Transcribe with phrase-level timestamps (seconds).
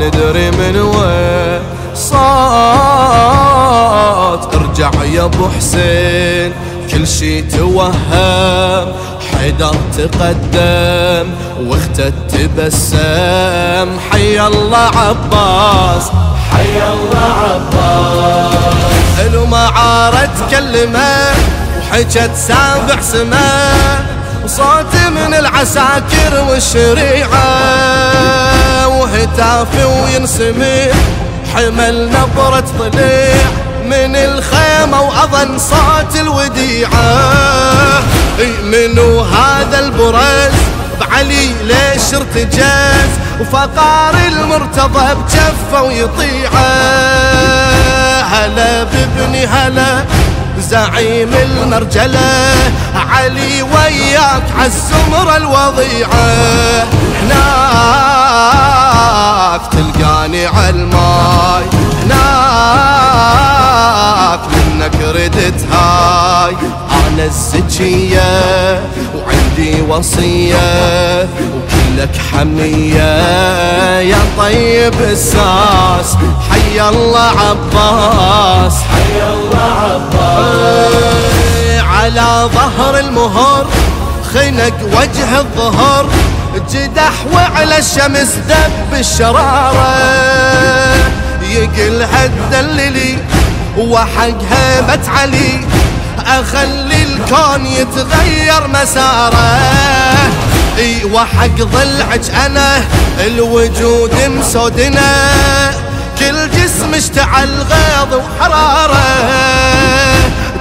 [0.00, 1.60] ندري من وين
[1.94, 2.20] صوت
[4.54, 6.52] ارجع يا ابو حسين
[6.92, 8.86] كل شي توهم.
[9.32, 11.26] حيدر تقدم
[11.66, 13.88] واخته تبسم.
[14.10, 16.04] حي الله عباس
[16.52, 18.54] حي الله عباس.
[19.26, 21.12] ألو ما عارت كلمة
[21.78, 23.72] وحجت سابع سما
[24.44, 28.39] وصوت من العساكر والشريعة.
[29.40, 30.92] وهتافي وينسمع
[31.54, 33.44] حمل نبرة ضليع
[33.84, 38.02] من الخيمة وأظن صوت الوديعة.
[38.64, 40.52] منو هذا البرز؟
[41.00, 43.08] بعلي ليش ارتجاز
[43.40, 46.66] وفقار المرتضى بجفه ويطيعه.
[48.22, 50.04] هلا بابني هلا
[50.58, 52.54] زعيم المرجلة.
[53.10, 56.86] علي وياك عالزمرة الوضيعة.
[57.22, 58.09] هناك
[60.30, 61.64] تلقاني عالماي
[62.02, 62.30] هناك
[64.48, 66.56] منك ردت هاي.
[67.06, 68.82] أنا الزكية
[69.16, 73.12] وعندي وصية وكلك حمية.
[74.00, 76.16] يا طيب الساس
[76.50, 78.74] حي الله عباس.
[78.82, 80.94] حي الله عباس.
[81.84, 83.66] على ظهر المهر
[84.34, 86.06] خنق وجه الظهر.
[86.72, 89.94] جدح وعلى الشمس دب الشرارة.
[91.42, 93.18] يقل هالدللي
[93.78, 95.60] وحق هيبة علي
[96.26, 99.58] أخلي الكون يتغير مساره.
[100.78, 102.82] إي وحق ضلعك أنا
[103.26, 105.30] الوجود مسودنا.
[106.18, 109.04] كل جسم اشتعل غيظ وحرارة.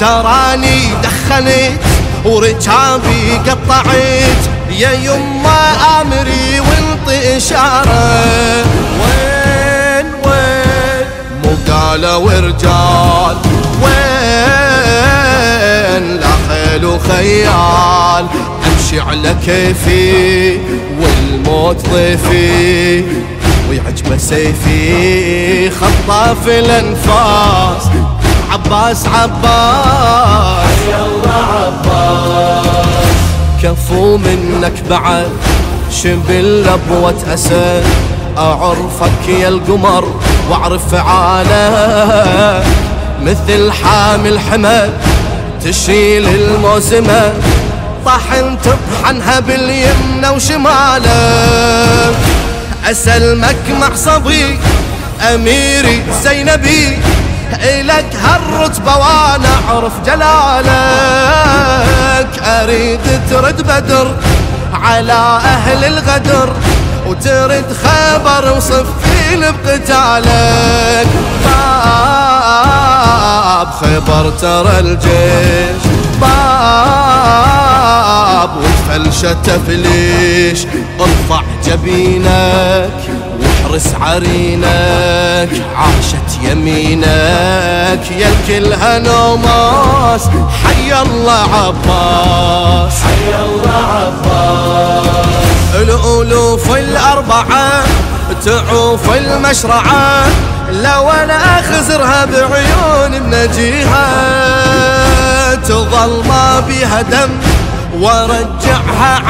[0.00, 1.80] تراني دخنت
[2.24, 4.42] وركابي قطعت.
[4.78, 8.64] يا يما أمري وانطي إشارة.
[9.00, 11.06] وين وين؟
[11.44, 13.36] مو قالوا ورجال
[13.82, 14.04] وين؟
[16.20, 18.26] لا خيل وخيال.
[18.66, 20.58] أمشي على كيفي
[21.00, 23.04] والموت ضيفي.
[23.70, 25.70] ويعجبه سيفي.
[25.70, 27.84] خطاف الأنفاس.
[28.52, 30.78] عباس عباس.
[30.88, 31.91] الله عباس.
[33.72, 35.28] كفو منك بعد.
[36.02, 37.84] شبل لبوة أسد
[38.38, 42.64] أعرفك يا القمر وأعرف عاله
[43.22, 44.90] مثل حامل حمل
[45.64, 47.32] تشيل الموسمة
[48.06, 52.14] طحن تطحنها باليمنى وشماله.
[52.90, 54.58] أسلمك مع صبي
[55.34, 56.98] أميري زينبي.
[57.54, 60.72] إلك هالرتبة وأنا أعرف جلالك.
[62.42, 64.14] أريد ترد بدر
[64.74, 66.52] على أهل الغدر
[67.06, 71.08] وترد خبر وصفين بقتالك.
[71.44, 75.82] باب خبر ترى الجيش.
[76.20, 77.42] باب
[78.56, 80.66] والفلشة تفليش.
[81.00, 83.21] ارفع جبينك.
[83.72, 90.28] واحرس عرينك عاشت يمينك يا الكل هنوماس
[90.64, 95.06] حي الله عباس حي الله عباس.
[95.74, 97.84] الألوف الأربعة
[98.44, 100.24] تعوف المشرعة.
[100.72, 104.08] لو أنا أخزرها بعيون بنجيها
[105.54, 107.30] تظل ما بيها دم
[108.00, 109.22] وارجعها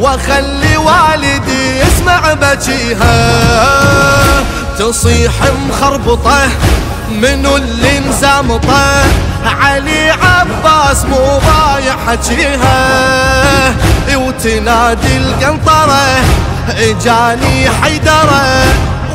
[0.00, 3.30] واخلي والدي يسمع بكيها
[4.78, 5.32] تصيح
[5.68, 6.48] مخربطة
[7.10, 9.02] منو اللي مزامطة.
[9.62, 13.74] علي عباس مو ضايع حجيها
[14.16, 16.24] وتنادي القنطرة
[16.68, 18.64] إجاني حيدرة.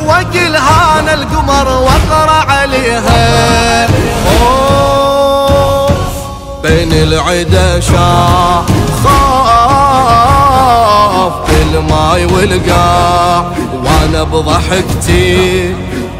[0.06, 3.86] وقل هانا القمر واقرا عليها.
[6.62, 8.75] بين العدا شاع
[11.76, 13.52] خاف بالماي والقاع
[13.84, 15.74] وأنا بضحكتي.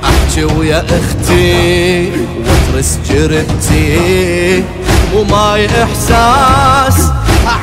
[0.05, 2.11] أحكي ويا أختي
[2.47, 4.65] واترس جرتي
[5.15, 7.11] وماي إحساس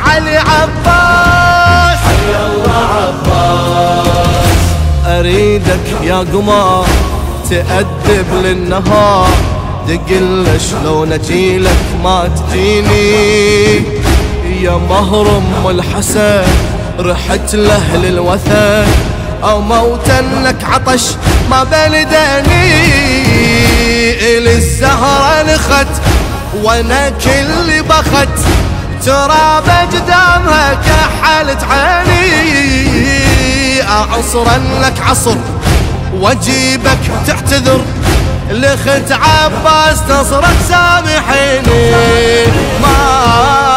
[0.05, 1.99] علي عباس.
[1.99, 4.63] حي الله عباس.
[5.07, 6.85] أريدك يا قمر
[7.49, 9.29] تأدب للنهار.
[9.87, 13.83] دقل شلون اجيلك ما تجيني.
[14.61, 16.43] يا مهر ام الحسن
[16.99, 18.85] رحت له للوثن.
[19.43, 21.03] أو موتا لك عطش
[21.49, 22.83] ما بلدني
[24.37, 25.87] الي الزهرة نخت
[26.63, 28.39] وأنا كل بخت.
[29.05, 29.63] تراب
[29.93, 32.33] قدامها كحلت عيني
[33.81, 35.35] اعصرا لك عصر
[36.19, 37.81] واجيبك تعتذر.
[38.51, 41.91] لخت عباس تصرخ سامحيني.
[42.81, 43.72] ما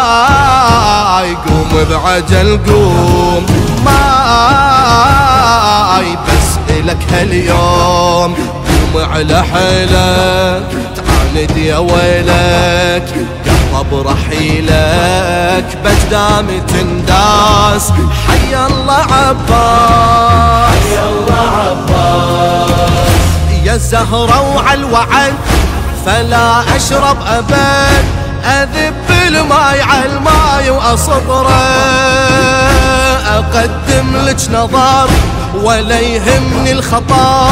[1.91, 3.47] بعجل قوم
[3.85, 4.27] ما
[6.27, 8.35] بسألك هاليوم.
[8.35, 13.27] قوم على حيلك تعاند يا ويلك.
[13.73, 17.93] قلب رحيلك بجدام تنداس.
[18.27, 20.71] حي الله عباس.
[20.71, 23.11] حي الله عباس.
[23.65, 25.35] يا الزهرة وعلى الوعد
[26.06, 28.05] فلا أشرب أبد.
[28.44, 31.50] أذب الماي على الماي وأصبره.
[33.26, 35.08] أقدم لك نظر
[35.62, 37.50] ولا يهمني الخطر.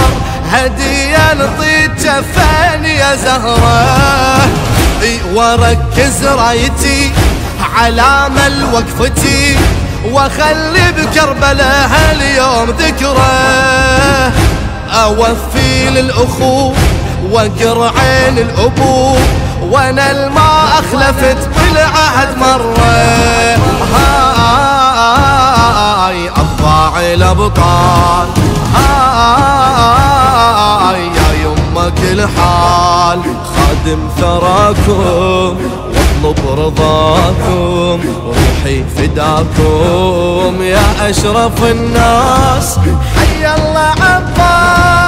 [0.53, 4.38] هدية نطيت جفان يا زهرة.
[5.35, 7.12] واركز رايتي
[7.76, 9.56] على مل وقفتي.
[10.12, 14.32] واخلي بكربلاء هاليوم ذكره.
[14.94, 16.73] أوفي للاخو
[17.31, 19.17] واقر عين الابو
[19.62, 21.37] وأنا الما أخلفت
[21.75, 22.87] بالعهد مرة.
[26.05, 28.29] هاي اطباع الأبطال.
[30.85, 33.21] هاي يا يمه كل حال
[33.56, 35.53] خادم ثراكم
[36.23, 37.99] واطلب رضاكم.
[38.26, 42.79] روحي فداكم يا أشرف الناس.
[43.17, 45.04] حي الله عباس.